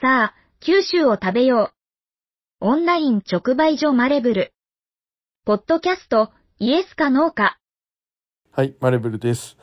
[0.00, 1.72] さあ、九州を食べよ
[2.60, 2.66] う。
[2.66, 4.52] オンライン直売所マレブル。
[5.44, 7.58] ポッドキャスト、イエスかノーか。
[8.52, 9.56] はい、マレブルです。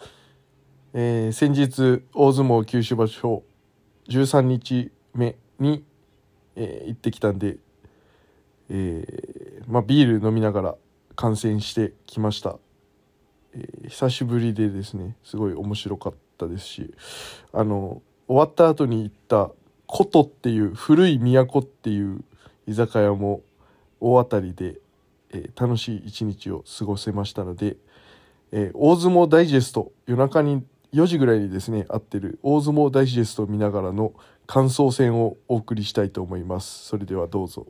[0.92, 3.44] えー先日、大相撲九州場所
[4.10, 5.86] 13日目に、
[6.58, 7.56] えー行ってきたんで、
[8.68, 10.76] えーまあ、ビール飲みながら
[11.16, 12.58] 観戦してきました。
[13.54, 16.94] えー久しぶりでですね、すごい面白かったですし、
[17.54, 19.52] あの、終わった後に行った、
[19.92, 22.24] 古都っていう、古い都っていう
[22.68, 23.42] 居酒屋も
[24.00, 24.80] 大当たりで、
[25.32, 27.78] えー楽しい一日を過ごせましたので、
[28.52, 30.64] えー大相撲ダイジェスト夜中に
[30.94, 34.14] 4時ぐらいにですね合ってる大相撲ダイジェストを見ながらの
[34.48, 36.86] 感想戦をお送りしたいと思います。
[36.86, 37.66] それではどうぞ。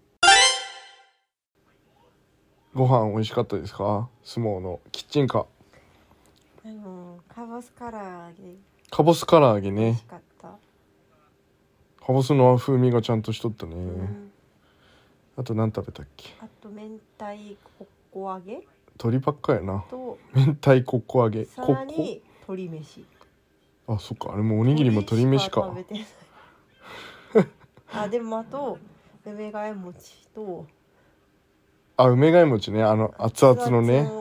[2.73, 4.09] ご飯美味しかったですか？
[4.23, 5.45] 相撲のキッチンカー。
[6.65, 8.55] あのカボス唐揚げ。
[8.91, 9.81] カボス唐揚げね。
[9.83, 10.34] 美味しかった、
[12.05, 14.31] カボスの風味がちゃんとしとったね、うん、
[15.37, 16.35] あと何食べたっけ？
[16.39, 17.25] あと明太
[17.79, 18.61] ココ揚げ？
[18.89, 19.83] 鶏ばっかやな。
[19.89, 21.45] と明太ココ揚げ。
[21.45, 23.05] さらに鶏飯。
[23.87, 24.33] あそっか。
[24.33, 25.73] あれもおにぎりも鶏飯か。
[27.91, 28.77] あでもあと
[29.25, 30.67] 梅ヶ谷餅と
[31.97, 32.83] あ梅ヶ谷餅ね。
[32.83, 34.03] あの熱々のね。
[34.03, 34.11] 熱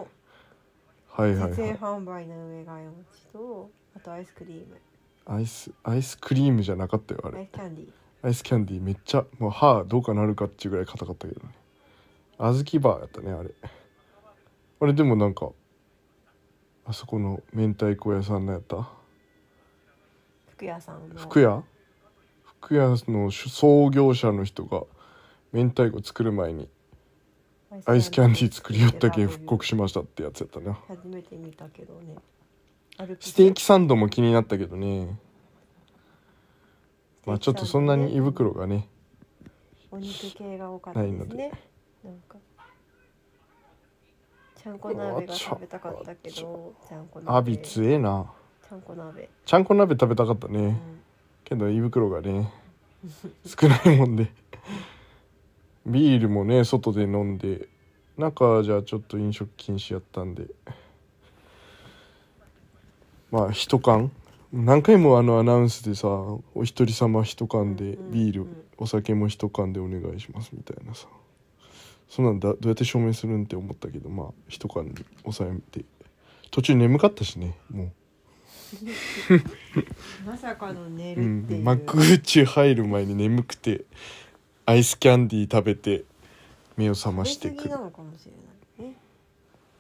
[1.10, 1.76] はいはいはい。
[1.76, 2.96] 販売の梅ヶ谷餅
[3.30, 4.80] とあとアイスクリーム
[5.26, 7.38] アイスアイスクリームじゃなかったよあれ。
[7.38, 7.90] アイスキャンディー。
[8.22, 11.54] アイスキャンディーめっちゃもう歯どうかなるかっていうぐらい硬かったけどね。
[12.38, 13.50] 小豆バーやったねあれ。
[14.80, 15.50] あれでもなんか
[16.84, 18.88] あそこの明太子屋さんのやった？
[20.50, 21.20] 福屋さんの。
[21.20, 21.62] 福屋？
[22.60, 24.84] 福屋の創業者の人が
[25.52, 26.68] 明太子作る前に
[27.84, 32.14] アイスキャンディー作りよったけん復刻しましたってやつやったな初めて見たけどね
[33.20, 35.18] スステーキサンドも気になったけどね。
[37.26, 38.88] まあちょっとそんなに胃袋がね
[39.90, 41.50] お肉系が多かったですね。
[42.04, 42.38] なんか。
[44.56, 47.36] ちゃんこ鍋が食べたかったけどちゃんこ鍋。
[47.36, 48.32] アビ強えな。
[48.68, 51.00] ちゃんこ鍋、ちゃんこ鍋食べたかったね、うん、
[51.44, 52.50] けど胃袋がね
[53.44, 54.32] 少ないもんで。
[55.84, 57.68] ビールもね外で飲んで。
[58.16, 60.46] 中じゃあちょっと飲食禁止やったんで
[63.34, 64.12] まあ一缶。
[64.52, 71.06] 何回もあのアナウンスでさお一人様一缶でうんビール、うんお酒も一缶でお願いしますみたいなさ。
[72.08, 75.84] そんなんだどうやって証明するんって思ったけどまあ一缶に抑えて。
[76.52, 77.92] 途中眠かったしねも
[80.24, 83.84] まさかの寝う、うるっていう、ん、幕内入る前に眠くて
[84.64, 86.04] アイスキャンディー食べて
[86.76, 87.64] 目を覚ましてく。
[87.64, 87.76] るで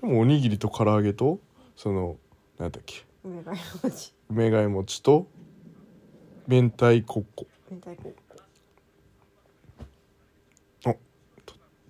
[0.06, 1.38] もおにぎりと唐揚げと
[1.76, 2.16] その
[2.58, 4.12] 何だっけ梅ヶ谷餅。
[4.28, 5.26] 梅ヶ谷餅と
[6.46, 8.14] 明太コッコ明太子。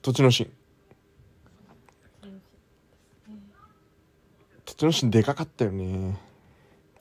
[0.01, 0.51] 栃ノ心。
[4.67, 6.21] 栃ノ心でかかったよね。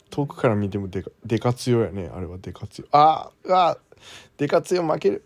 [0.09, 2.09] 遠くから見てもでかでか強やね。
[2.11, 3.77] あれはでか強あーうわ
[4.37, 5.25] でか強負ける。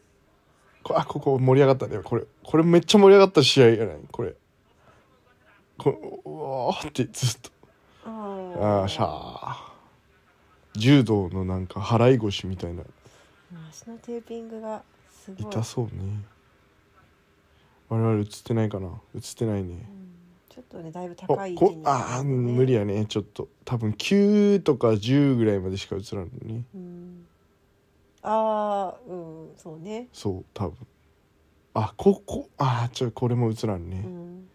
[0.82, 2.00] こあここ盛り上がったね。
[2.04, 4.34] これこれめっちゃ盛り上がった試合やないこれ。
[5.78, 7.52] こうわーってずっと
[8.60, 12.84] ああーしゃー柔道のなんか払い腰みたいな。
[13.70, 15.52] 足のテーピングがすごい。
[15.52, 15.92] 痛そうね。
[17.90, 18.90] 我々映ってないかな？
[19.16, 19.88] 映ってないね。
[19.90, 20.08] うん。
[20.50, 23.06] ちょっとねだいぶお高い位置にこあー無理やね。
[23.06, 23.48] ちょっと。
[23.66, 27.26] 多分9とか10ぐらいまでしか映らんのねうん。
[28.24, 29.50] ああうん。
[29.56, 30.08] そうね。
[30.14, 30.76] そう多分。
[31.74, 34.50] あここあーちょこれも映らんね、うん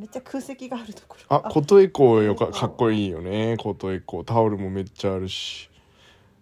[0.00, 1.36] めっちゃ空席があるところ。
[1.36, 3.58] あ琴恵光よかかっこいいよね。
[3.58, 4.24] 琴恵光。
[4.24, 5.68] タオルもめっちゃあるし。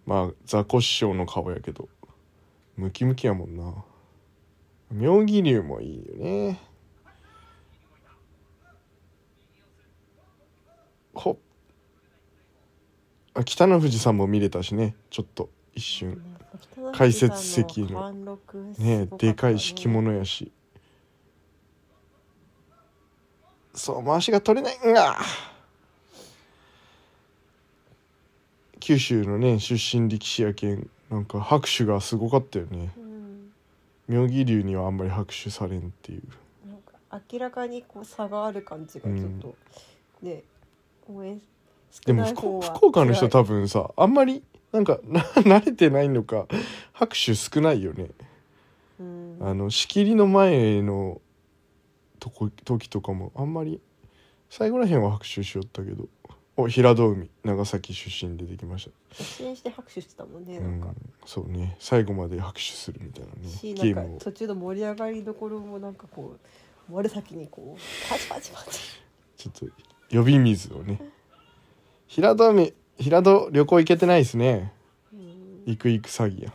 [0.07, 1.89] まあザコ師匠の顔やけど。
[2.77, 3.75] ムキムキやもんな。
[4.93, 6.61] 妙義龍もいいよね。
[11.13, 11.37] ほ
[13.35, 14.95] あ北の富士さんも見れたしね。
[15.11, 16.23] ちょっと一瞬。
[16.93, 18.37] 解説席の。
[18.79, 19.09] ね。
[19.19, 20.53] でかい敷物やし
[23.79, 25.17] そう回しが取れないんが。
[28.81, 32.91] 九州のね出身力士やけんなんか拍手がすごかったよね。
[32.97, 33.51] うん。
[34.09, 36.23] 妙義龍にはあんまり拍手されんっていう。
[36.67, 39.55] なんか明らかにこう差がある感じがちょっと、
[40.23, 40.43] ね
[41.11, 41.41] 応援
[42.05, 44.43] でも福福岡の人多分さあんまり
[44.73, 46.47] なんかな 慣れてないのか
[46.93, 48.11] 拍手少ないよね。
[48.99, 51.21] 分あの仕切りの前の
[52.19, 53.81] とこ時とかもあんまり
[54.51, 56.09] 最後らへんは拍手しよったけど
[56.57, 59.23] お平戸海長崎出身でできました。
[59.23, 60.95] 支援して拍手してたもんねうんなんか、
[61.25, 61.77] そうね。
[61.79, 64.19] 最後まで拍手するみたいなねしゲームを。
[64.19, 66.37] 途中の盛り上がりどころもなんかこ
[66.91, 68.81] う我先にこうパチパチパチ。
[69.37, 71.01] ちょっと呼び水をね。
[72.09, 74.73] 平戸海平戸旅行行けてないですね。
[75.13, 75.63] うん。
[75.65, 76.53] 行く行く詐欺や。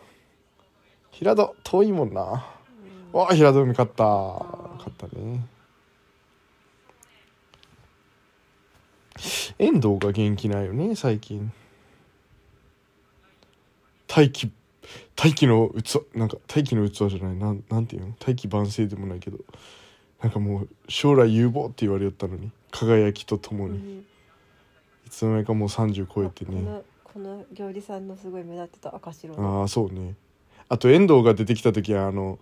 [1.12, 2.46] 平戸遠いもんな。
[3.14, 4.04] わあ平戸海勝った。
[4.04, 5.46] 勝ったね
[9.60, 11.52] 遠藤が元気ないよね最近。
[14.08, 14.52] 大気
[15.16, 18.14] 大気の器なんか大気の器じゃないなんなんていうの？
[18.20, 19.38] 大気晩成でもないけど。
[20.22, 24.00] なんかもう将来有望って言われよったのに輝きとともに、うん。
[25.06, 26.64] いつの間にかもう30超えてね。
[26.64, 29.62] このこの行理さんのすごい目立ってた赤白の。
[29.62, 30.16] ああそうね。
[30.70, 32.40] あと遠藤が出てきた時はあの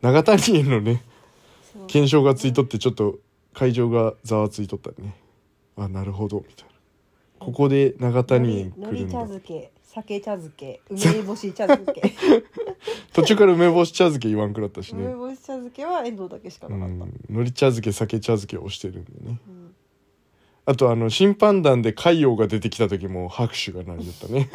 [0.00, 1.02] 長谷園のね
[1.88, 3.18] 検証がついとってちょっと
[3.52, 5.14] 会場がざわついとったね
[5.78, 6.72] あなるほどみたいな。
[7.38, 12.14] ここで長谷園来のり茶るんだ漬け酒茶漬け梅干し茶漬け。
[13.14, 16.98] 途中から梅干し茶漬け言わんくなったし梅ね干し茶漬けは遠藤だけしかうなかった、ん
[17.30, 19.40] のり茶漬け酒茶漬けをしてるんでね。
[19.48, 19.74] うん。
[20.66, 24.50] あとあの審判団で海洋が出てきた時も拍手が鳴りよったね。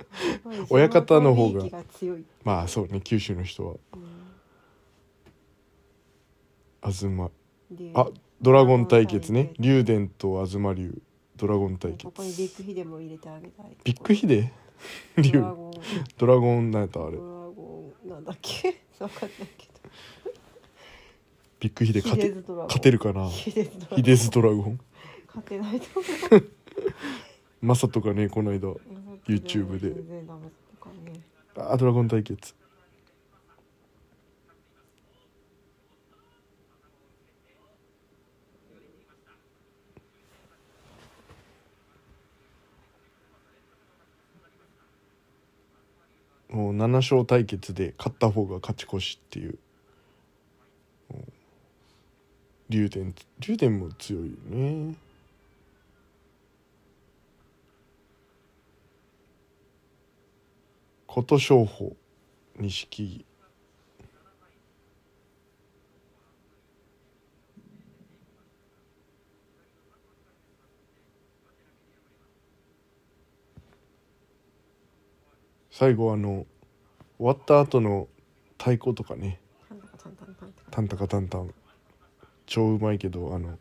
[0.70, 1.62] 親方の方が。
[1.62, 3.74] 地元の雰囲気強い、まあそうね九州の人は。
[3.94, 4.18] うん。
[6.92, 7.30] 東
[7.70, 8.08] であ
[8.40, 9.52] ドラゴン対決ね。
[9.58, 11.02] 竜電と東龍
[11.36, 12.04] ドラゴン対決。
[12.04, 13.76] ここにビッグヒデも入れてあげたい。
[13.84, 14.52] ビッグヒデ？
[15.16, 15.72] ド竜ラゴン。
[16.16, 17.16] ドラゴンなんやったあれ。
[17.16, 18.80] ドラゴンなんだっけ？
[18.98, 19.90] 分かんないけど。
[21.60, 22.66] ビッグヒデ勝てヒデズドラゴン。
[22.66, 23.28] 勝てるかな？
[23.28, 23.96] ヒデズドラゴン。
[23.96, 24.80] ヒデズドラゴン。
[25.26, 26.48] 勝てないと思う。
[27.60, 28.72] マサとかねこの間
[29.26, 29.90] YouTube で。
[29.90, 31.20] 全然ダメだったからね。
[31.72, 32.54] あドラゴン対決
[46.50, 49.58] もう7勝対決で勝った方が勝ち越しっていう。
[51.10, 51.32] もう
[52.70, 54.94] 竜電竜電も強いよね。
[61.06, 61.96] 琴勝峰
[62.58, 63.27] 錦木。
[75.78, 76.44] 最後あの
[77.18, 78.08] 終わった後の
[78.58, 79.38] 太鼓とかね。
[80.72, 81.54] タンタカタンタン
[82.46, 83.56] 超うまいけどあの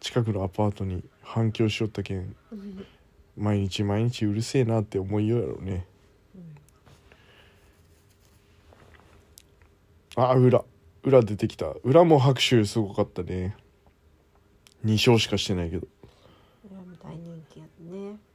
[0.00, 2.86] 近くのアパートに反響しよったけんうん。
[3.36, 5.86] 毎日毎日うるせえなって思いようやろうね。
[10.16, 10.64] あ裏。
[11.02, 11.66] 裏出てきた。
[11.84, 13.58] 裏も拍手すごかったね。
[14.86, 15.88] 2勝しかしてないけどこ
[16.70, 18.30] れはもう大人気やねえ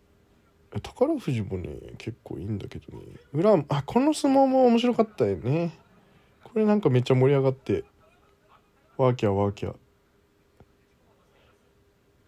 [0.82, 3.04] 宝富士もね結構いいんだけどね。
[3.34, 5.78] 裏あこの相撲も面白かったよね。
[6.44, 7.84] これなんかめっちゃ盛り上がって。
[8.98, 9.76] ワーキャーワーキャー。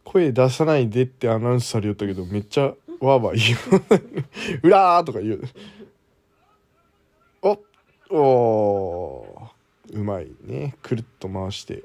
[0.03, 5.41] 声出さないでってアナウンスされよったけどめっちゃわーわー言う「裏ー!」とか言う。
[7.43, 7.59] お
[8.09, 9.49] お
[9.91, 10.75] うまいね。
[10.81, 11.83] くるっと回して。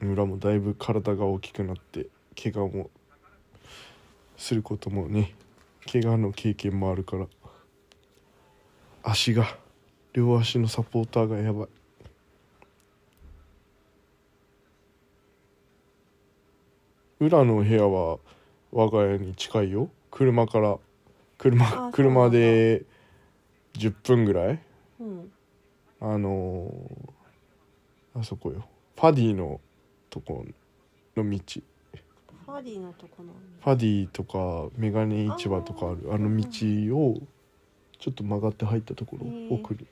[0.00, 2.08] 裏もだいぶ体が大きくなって。
[2.40, 2.90] 怪我も
[4.36, 5.34] することもね
[5.90, 7.26] 怪我の経験もあるから。
[9.06, 9.58] 足が
[10.14, 11.68] 両足のサポーターがやばい。
[17.20, 18.18] 裏の部屋は
[18.72, 19.90] 我が家に近いよ。
[20.10, 20.78] 車から
[21.36, 22.84] 車あ車で
[23.74, 24.62] 10分ぐらい。
[25.00, 25.32] うん。
[26.00, 28.64] あのーあそこよ。
[28.94, 29.60] ファディの
[30.08, 30.44] とこ
[31.16, 31.38] の道。
[31.38, 36.44] ファディのとこなのファディとかメガネ市場とかあるあの道
[36.96, 37.20] を
[37.98, 39.54] ちょっと曲がって入ったところへー。
[39.54, 39.86] 奥に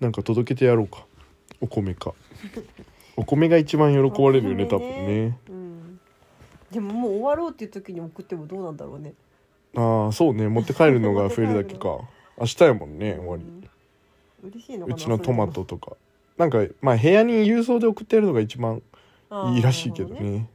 [0.00, 1.06] なんか届けてやろうか。
[1.60, 2.14] お米か。
[3.16, 5.38] お米が一番喜ばれるよね多分ね。
[5.48, 6.00] うん。
[6.70, 9.14] でももう終わろうっていう時に送ってもどうなんだろうね。
[9.76, 10.48] ああそうね。
[10.48, 12.00] 持って帰るのが増えるだけか。
[12.38, 13.44] 明日やもんね終わり。
[13.44, 13.64] うん。
[14.48, 15.96] 嬉しいのかなうちのトマトとか。
[16.36, 18.82] なんかまあ部屋に郵送で送ってやるのが一番
[19.54, 20.48] いいらしいけどね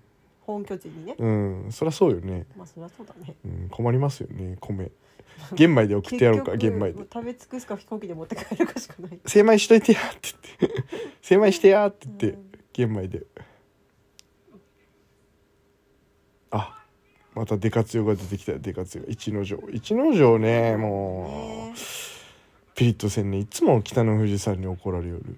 [0.53, 1.15] 本拠地にね。
[1.17, 3.35] うんそりゃそうよね、まあそりゃそうだね。
[3.45, 4.91] うん、困りますよね米。
[5.53, 7.07] 玄米で送ってやろうか結局玄米で。
[7.11, 9.19] 食べ尽くすか飛行機で持って帰るかしかない。
[9.25, 10.29] 精米しといてやって
[10.59, 10.83] 言って。
[11.21, 12.51] 精米してやって言って、うん。
[12.73, 13.25] 玄米で。
[16.51, 16.83] あ
[17.35, 21.77] またデカツヨが出てきたよデカツヨ一の城一の城ねもねう
[22.75, 23.39] ピリッとせんね。
[23.39, 25.35] いつも北の富士山に怒られよる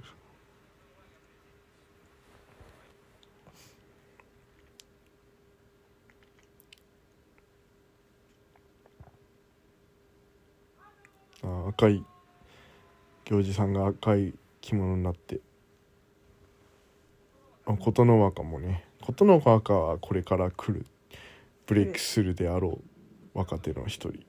[11.43, 12.03] あ赤い
[13.25, 15.39] 行司さんが赤い着物になって。
[17.65, 20.85] あ琴ノ若もね琴ノ若はこれから来る
[21.65, 22.79] ブレイクするであろ
[23.33, 24.25] う若手の一人。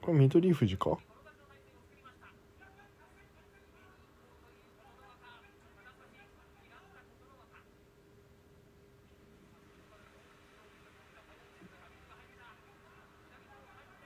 [0.00, 0.98] これ緑富士か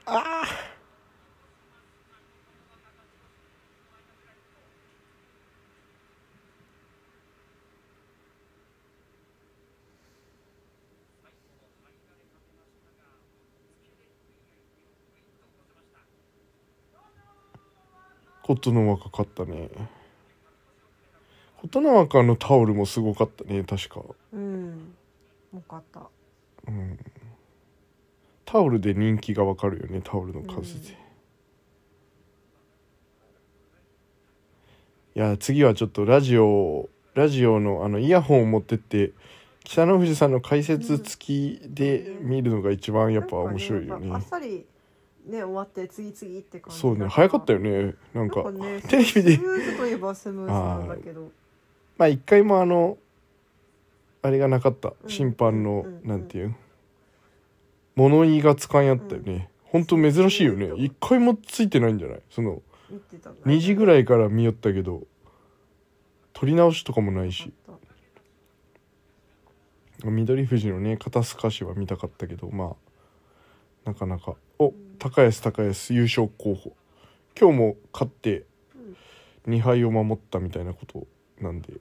[0.05, 0.69] ああ
[18.57, 19.69] 琴ノ若勝ったね。
[21.61, 24.01] 琴ノ若のタオルもすごかったね確か。
[24.33, 24.95] うん。
[25.53, 26.01] よかった。
[26.67, 26.97] うん。
[28.45, 30.97] タオルで人気がわかるよねタオルの数で、
[35.15, 39.11] いや次はちょっとラジオラジオのあのイヤホンを持ってって
[39.63, 44.65] 北の富士さんの解説付きで見るのが一番やっぱ面白いよね,、なんかあっさり
[45.29, 47.95] ね終わって次々って感じそうね早かったよね。
[48.13, 49.35] なんかねテレビで。
[49.37, 51.31] スムーズといえばスムーズなんだけど。
[51.97, 52.97] まあ一回もあの
[54.21, 54.93] あれがなかった。
[55.03, 55.09] うん。
[55.09, 56.47] 審判の、うんうんなんていう？
[56.49, 56.55] ん
[57.95, 60.71] 物言いがつかんやったよね、ほんと珍しいよね。
[60.77, 62.21] 一回もついてないんじゃない？
[62.29, 65.03] その見てた2時ぐらいいから見よったけど
[66.33, 67.51] 撮り直しとかもないし。
[70.01, 72.77] 緑富士のね肩透かしは見たかったけどま
[73.85, 74.35] あなかなか。
[74.57, 76.73] お高安高安優勝候補。
[77.39, 78.43] 今日も勝って
[79.47, 81.07] 2敗を守ったみたいなこと
[81.39, 81.71] なんで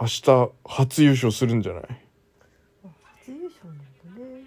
[0.00, 1.82] 明日初優勝するんじゃない、
[3.18, 4.44] 初優勝なんだね。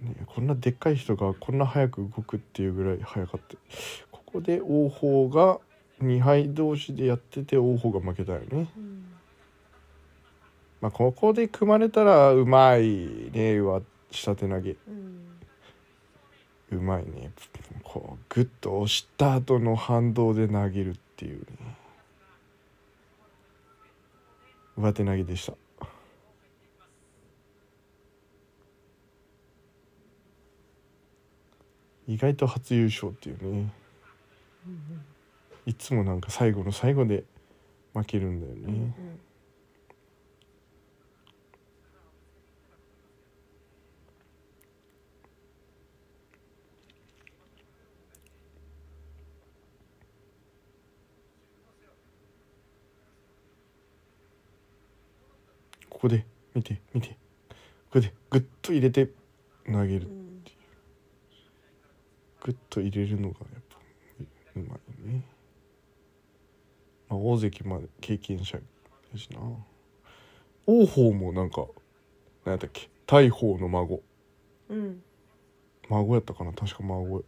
[0.00, 3.56] ね、こんなでっかい人がこんな早く動くっていうぐらい早かった。
[4.10, 5.60] ここで王鵬が
[6.02, 8.70] 2敗同士でやってて王鵬が負けたよね。
[8.74, 9.04] うん。
[10.80, 14.76] まあここで組まれたらうまいね上下手投げ。
[14.88, 15.29] うん
[16.72, 17.32] うまいね。
[17.82, 21.46] こうグッと押した後の反動で投げるっていうね。
[24.76, 25.54] 上手投げでした。
[32.06, 33.72] 意外と初優勝っていうね。
[35.66, 37.24] いつもなんか最後の最後で
[37.94, 39.20] 負けるんだよね、うんうん
[56.00, 57.08] ここで見て見て。
[57.10, 57.14] こ
[57.94, 59.10] こでグッと入れて
[59.66, 60.10] 投げるう。
[60.10, 60.42] ん
[62.42, 63.76] グッと入れるのがやっぱ
[64.56, 65.22] うまいね、
[67.10, 68.58] まあ、大関まで経験者
[69.12, 69.40] だしな。
[70.66, 71.66] 王鵬もなんか
[72.46, 72.88] 何やったっけ？
[73.06, 74.00] 大鵬の孫。
[74.70, 75.02] うん。
[75.90, 76.52] 孫やったかな？
[76.54, 77.22] 確か孫。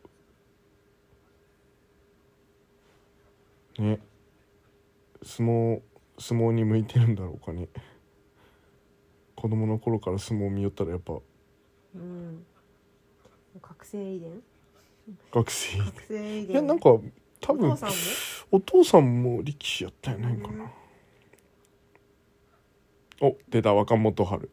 [3.79, 3.99] ね。
[5.23, 5.83] 相撲
[6.19, 7.69] 相撲に向いてるんだろうかね
[9.43, 11.15] 子供の頃から相撲見よったらやっぱ
[11.97, 12.47] うん。
[13.61, 14.41] 覚醒遺伝？
[15.33, 16.51] 学生覚醒遺伝。
[16.53, 16.91] いやなんか
[17.41, 17.97] 多分お父さんも？
[18.53, 20.71] お父さんも力士やったんやないんかな、
[23.21, 24.49] お出た若元春。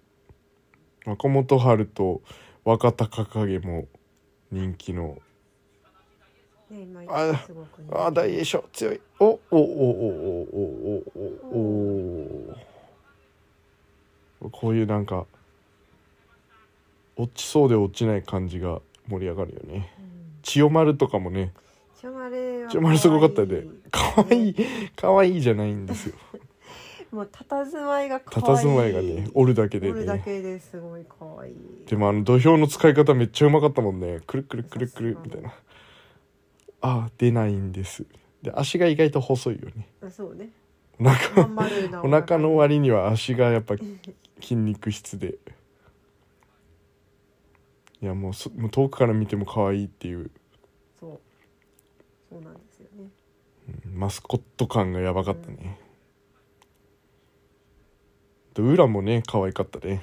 [1.06, 2.24] 若元春と
[2.64, 3.88] 若隆景も
[4.52, 5.20] 人気の。
[6.72, 7.90] ね今あすごくね。
[7.92, 9.00] あー大栄翔強い。
[9.20, 9.60] おおおおお
[10.32, 10.58] お
[11.52, 12.69] おおお
[14.52, 15.26] こういうなんか
[17.18, 19.94] 落ちそうで落ちない感じが盛り上がるよね。
[20.00, 20.40] うん。
[20.42, 21.52] 千代丸とかもね。
[22.00, 23.64] 千代丸は千代丸すごかったよね。
[23.92, 24.54] 可愛い。
[24.54, 26.16] ね可愛いじゃないんですよ。
[27.12, 31.56] もう佇まいが可愛い佇まいがねおるだけでおるだねけですごい可愛い。
[31.88, 34.22] でもあの土俵の使い方めっちゃうまかったもんね。
[34.26, 35.54] くるくるくるくるみたいな。
[36.82, 38.06] あー出ないんです。
[38.42, 39.90] で足が意外と細いよね。
[40.02, 40.50] あそうね。
[41.00, 43.76] お腹お腹の割には足がやっぱ
[44.42, 45.36] 筋肉質で。
[48.02, 50.32] いやもうそもう遠くから見ても可愛いっていう、
[51.00, 51.20] そう。
[52.30, 53.10] そうなんですよね。
[53.86, 55.78] うんマスコット感がやばかったね、
[58.54, 60.02] で裏もね可愛かったね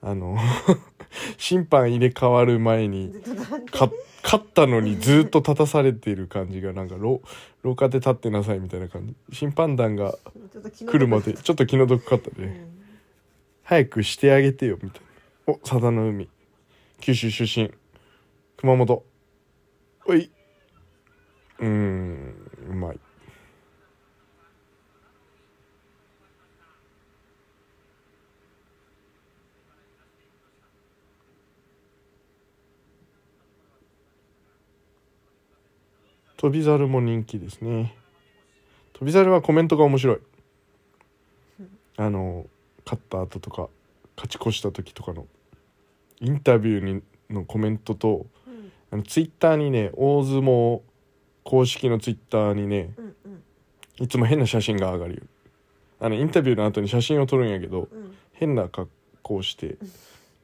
[0.00, 0.38] あの
[1.36, 3.90] 審判入れ替わる前にずっとなんてか
[4.22, 7.20] 勝ったのにずっと立たされてる感じがなんか廊
[7.62, 9.14] 廊下で立ってなさいみたいな感じ。
[9.36, 10.12] 審判団が
[10.52, 12.80] ちょっと気の来るまでちょっと気の毒かったね、うん
[13.70, 15.00] 早くしてあげてよみたい
[15.46, 15.54] な。
[15.54, 16.28] お佐田の海。
[17.00, 17.72] 九州出身。
[18.56, 19.04] 熊本。
[20.06, 20.28] おい。
[21.60, 22.34] うーん
[22.68, 22.98] うまい。
[36.38, 37.94] 飛び猿も人気ですね。
[38.94, 40.18] 飛び猿はコメントが面白い。
[41.98, 42.46] あの
[42.84, 43.68] 勝った後とか
[44.16, 45.26] 勝ち越した時とかの
[46.20, 48.72] インタビューにのコメントとうん。
[48.90, 50.80] あのツイッターにね大相撲
[51.44, 53.42] 公式のツイッターにねうんうん。
[53.98, 55.22] いつも変な写真が上がるよ。
[56.00, 58.14] あのインタビューの後に写真を撮るんやけどうん。
[58.32, 58.90] 変な格
[59.22, 59.76] 好して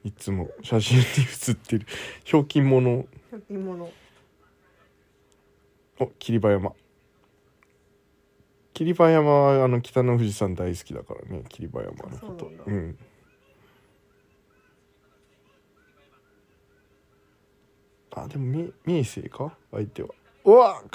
[0.03, 1.85] いつも写真に写ってる。
[2.23, 3.91] ひょうきん者食品物
[5.99, 6.73] お霧馬山
[8.77, 12.45] 霧馬山はあの北の富士山大好きだからね霧馬山のこと。
[12.45, 12.95] そうなん
[18.11, 19.57] あでもみ明生か？
[19.71, 20.09] 相手は。
[20.45, 20.89] うわっ！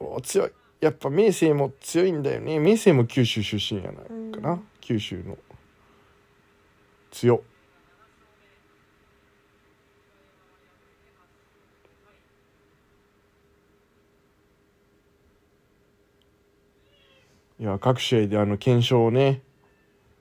[0.00, 0.50] お強い。
[0.80, 2.58] やっぱ明生も強いんだよね。
[2.58, 4.66] 明生も九州出身やないかな、うん。
[4.80, 5.38] 九州の。
[7.12, 7.40] 強っ
[17.58, 19.40] いや各試合であの検証をね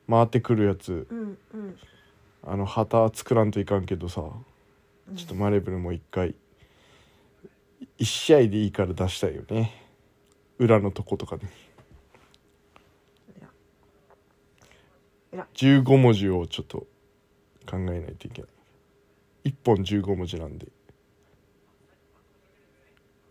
[0.10, 1.08] 回ってくるやつ。
[1.10, 1.78] うんうん。
[2.48, 4.22] あの旗作らんといかんけどさ
[5.16, 6.36] ちょっとマレブルも一回
[7.98, 9.74] 一試合でいいから出したいよね。
[10.60, 11.50] 裏のとことかでい
[13.42, 13.48] や。
[15.34, 15.48] いや。
[15.54, 16.86] 15文字をちょっと
[17.66, 18.52] 考えないといけない。
[19.46, 20.68] 1本15文字なんで「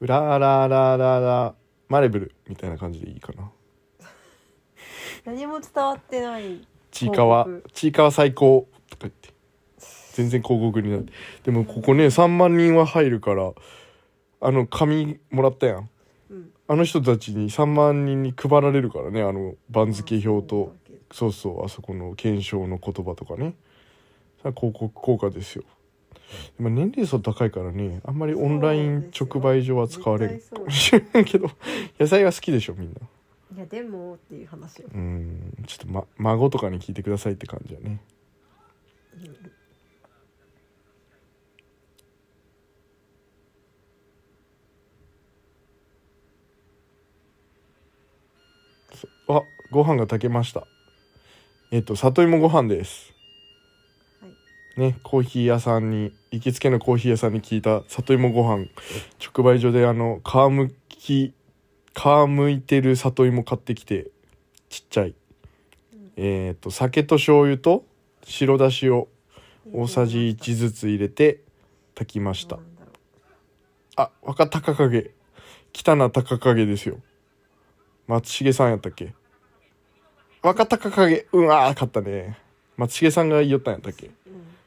[0.00, 1.54] うららららら
[1.88, 3.50] マレブル」みたいな感じでいいかな
[5.24, 7.48] 何も伝わってないちいかわ。
[7.72, 9.32] ちいかわ最高とか言って。
[10.12, 13.52] 全然広告になってでもここね3万人は入るから
[14.40, 15.90] あの紙もらったやん。
[16.30, 16.50] うん。
[16.68, 20.74] あの人たちに3万人に配られるからねあの番付表と。
[21.12, 23.54] そうそうあそこの検証の言葉とかね。
[24.42, 25.64] 広告効果ですよ。
[26.58, 31.50] でも年齢層高いからねあんまりオンライン直売所は使われるかもしれないけど。
[31.98, 33.00] 野菜が好きでしょみんな
[33.54, 34.88] いやでもっていう話よ。
[34.92, 38.00] うんちょっと、ま、孫とかに聞いてくださいって感じだね。
[49.28, 49.40] あ
[49.70, 50.66] ご飯が炊けました。
[51.70, 53.14] えっ、と里芋ご飯です。
[54.20, 54.28] は
[54.76, 54.80] い。
[54.80, 58.66] ねコーヒー屋さんに行きつけのコーヒー屋さんに聞いた里芋ご飯
[59.24, 61.34] 直売所であの皮むき
[61.94, 64.08] 皮むいてる里芋買ってきて
[64.68, 65.14] ちっちゃい。
[66.16, 67.84] えっ、と酒と醤油と
[68.24, 69.08] 白だしを
[69.72, 71.40] 大さじ1ずつ入れて
[71.94, 72.56] 炊きました。
[72.56, 72.94] なんだろう
[73.96, 75.10] あ若隆景
[75.72, 76.98] 北名隆景ですよ。
[78.06, 79.14] 松重さんやったっけ？
[80.42, 82.38] 若隆景うんあー勝ったね。
[82.76, 84.10] 松重さんが言ったんやったっけ？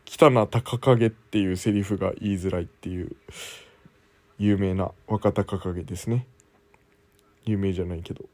[0.06, 3.16] 北名隆景っていうセリフが言いづらいっていう
[4.40, 6.26] 有名な若隆景ですね。
[7.52, 8.26] 有名じゃないけど。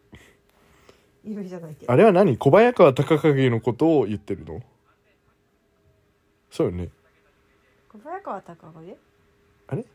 [1.24, 1.92] 有名じゃないけど。
[1.92, 2.38] あれは何？
[2.38, 4.62] 小早川隆景のことを言ってるの？
[6.52, 6.90] そうよね。
[7.90, 8.98] 小早川隆景？
[9.68, 9.86] あれ？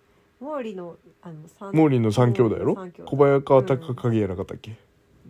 [0.40, 2.76] 毛利のあの三モーリーの三兄弟やろ？
[3.04, 4.76] 小早川隆景やなかったっけ、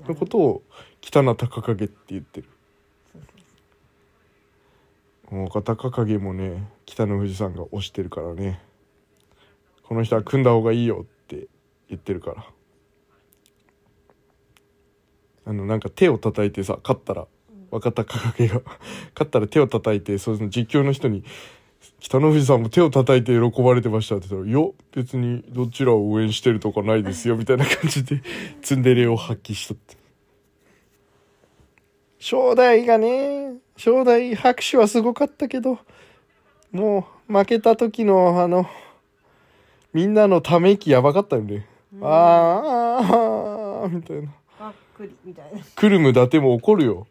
[0.07, 0.63] のことを
[1.01, 2.49] 北名隆景って言ってる。
[5.31, 8.61] そう隆景もね北の富士山が推してるからね。
[9.83, 11.47] この人は組んだ方がいいよって
[11.89, 12.45] 言ってるから
[15.49, 17.27] あのなんか手を叩いてさ勝ったら
[17.71, 18.61] 若隆景が
[19.17, 21.25] 勝ったら手を叩いてその実況の人に
[22.01, 28.23] 「北の富士さんも手を叩いて喜ばれてました」って言ったら「いや別にどちらを応援してるとかないですよ」 みたいな感じで
[28.61, 29.97] ツンデレを発揮したって。
[32.19, 35.79] 正代がね正代拍手はすごかったけど
[36.73, 38.67] もう負けた時のあの
[39.95, 42.01] みんなのため息やばかったよね、うん。
[42.05, 42.13] あー
[43.85, 44.35] あーみたいな
[44.99, 45.61] くりみたいな。
[45.77, 47.07] クルム伊達も怒るよ。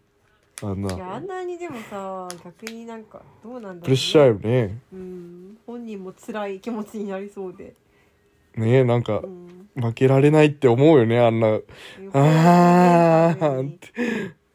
[0.61, 0.93] あんな。
[0.93, 4.79] いやあんなにでもさ逆になんかどうなんだろう、ね、プレッシャーよね。
[4.91, 5.57] うん。
[5.65, 7.73] 本人も辛い気持ちになりそうで、
[8.55, 11.59] ねえなんかうん、負けられないって思うよねあんな。
[12.13, 13.89] あーって。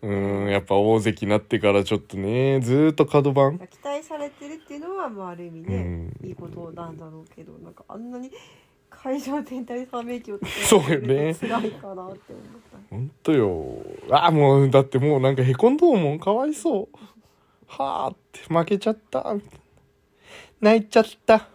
[0.03, 3.57] うんやっぱ大関になってからちょっとねずーっと角番。
[3.59, 5.77] 期待されてるっていうのはまあある意味ね、
[6.23, 6.27] うん。
[6.27, 8.29] いいことなんだろうけどなんかあんなに
[8.97, 11.35] 会場全体でため息をそうよね。
[11.35, 12.79] 辛いかなって思った。
[12.91, 13.83] ほんとよ。
[14.11, 16.19] あもうだってもうなんかへこんどうもん。
[16.21, 16.99] かわいそう。
[17.67, 18.41] はあって。
[18.49, 19.35] 負けちゃった。
[20.61, 21.49] 泣いちゃった。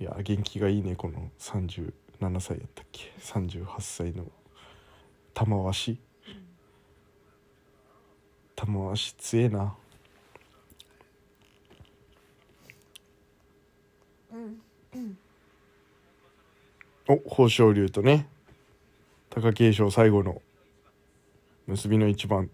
[0.00, 0.96] いや元気がいいね。
[0.96, 1.92] この37
[2.40, 3.12] 歳やったっけ。
[3.20, 4.24] 38歳の。
[5.32, 5.98] 玉鷲。
[8.56, 9.76] 玉鷲強えな
[17.06, 18.26] お豊昇龍とね
[19.30, 20.40] 貴景勝最後の
[21.66, 22.50] 結びの一番。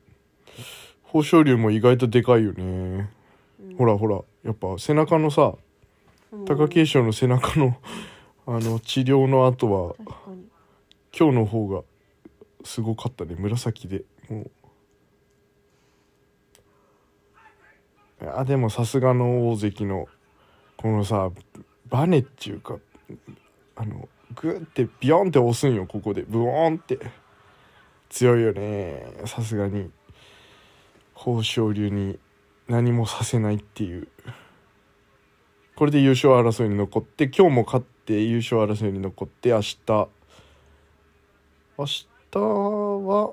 [1.07, 3.11] 豊昇龍も意外とでかいよね、
[3.77, 5.55] ほらほらやっぱ背中のさ
[6.33, 6.45] うん。
[6.45, 7.77] 貴景勝の背中の
[8.47, 9.95] あの治療の後は
[11.17, 11.83] 今日の方が
[12.65, 13.37] すごかったね。
[13.39, 14.05] 紫で。
[14.29, 14.51] もう。
[18.37, 20.07] あでもさすがの大関の
[20.77, 21.31] このさ
[21.91, 22.79] バネっていうか
[23.77, 26.23] あのグーってビヨンって押すんよここで。
[26.23, 26.99] ブオーンって。
[28.09, 29.13] 強いよね。
[29.27, 29.91] さすがに。
[31.17, 32.19] 豊昇龍に
[32.69, 34.09] 何もさせないっていう。
[35.77, 39.77] これで優勝争いに残って今日も勝って優勝争いに残って明日。
[41.79, 43.33] 明日は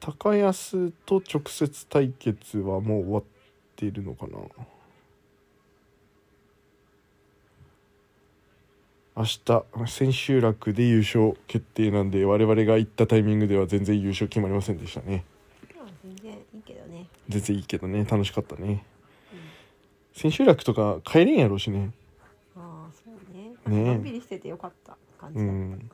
[0.00, 3.24] 高安と直接対決はもう終わっ
[3.76, 4.38] ているのかな。
[9.18, 15.24] 明日千秋楽で優勝決定なんで我々が行ったタイミングでは全然優勝決まりませんでしたね。
[15.76, 17.08] まあ全然いいけどね。
[17.28, 18.04] 全然いいけどね。
[18.08, 18.84] 楽しかったね。
[20.12, 21.90] 千秋楽とか帰れんやろうしね。
[22.54, 23.50] ああそうね。
[23.66, 23.94] ねえ。
[23.94, 25.90] のんびりしててよかった感じだった、うん。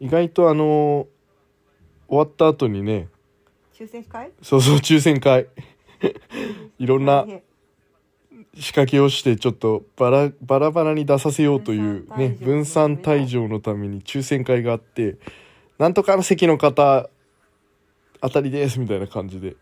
[0.00, 1.06] 意外とあのー
[2.08, 3.08] 終わった後にね。
[3.74, 4.32] 抽選会？
[4.40, 5.48] そうそう抽選会。
[6.78, 7.26] いろんな
[8.54, 15.16] 仕掛けをしてちょっとバラバラバラに出させようというね分分散散退退場のために抽選会があって
[15.78, 17.08] なんとかの席の方
[18.20, 19.56] 当たりですみたいな感じで。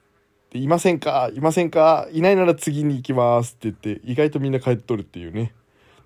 [0.50, 1.30] でいませんか？
[1.34, 2.08] いませんか？
[2.12, 5.52] いないなら次に行きますって言って意外とみんな帰っとるっていうね。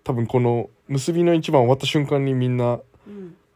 [0.02, 2.80] 多分この結びの一番終わった瞬間にみんな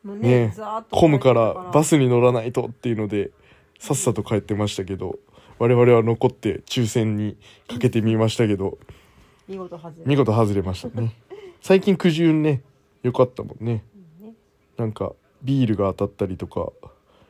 [0.05, 0.55] ね
[0.91, 1.55] 混むから。
[1.73, 3.31] バススに乗らないとっていうので
[3.79, 5.19] さっさと帰ってましたけど
[5.59, 8.79] 我々は残って抽選にかけてみましたけど
[9.49, 10.05] 見事外れ。
[10.07, 11.15] 見事外れましたね。
[11.61, 12.63] 最近くじ運ね
[13.03, 13.85] 良かったもんね。
[14.21, 14.35] うんね。
[14.77, 16.73] なんかビールが当たったりとか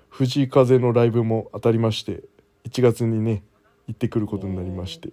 [0.09, 2.23] 藤井風のライブも当たりまして
[2.65, 3.43] 1月にね
[3.89, 5.11] 行ってくることになりまして。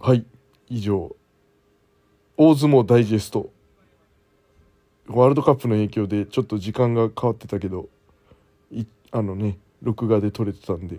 [0.00, 0.24] はい
[0.68, 1.14] 以上。
[2.38, 3.50] 大相撲ダイジェスト。
[5.08, 7.88] ワールドカップの影響でちょっと時間が変わってたけど
[8.72, 10.98] いあのね録画で撮れてたんで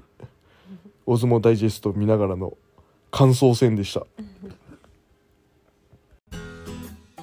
[1.08, 2.58] 大相撲ダイジェスト見ながらの
[3.12, 4.06] 感想戦でした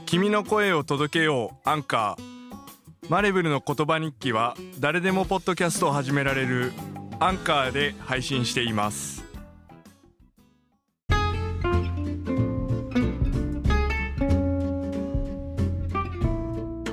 [0.07, 6.73] 君の声を届けようアンカーマレブルの言葉日記は誰でもポッドキャストを始められる
[7.21, 9.23] アンカーで配信しています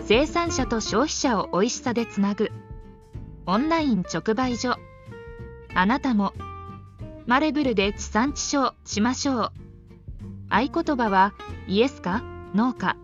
[0.06, 2.52] 生産者と消費者を美味しさでつなぐ
[3.46, 4.76] オンライン直売所
[5.74, 6.34] あなたも
[7.28, 9.52] マレブルで地産地消しましょう。
[10.50, 11.34] 合言葉は
[11.68, 12.98] イエスかノーか。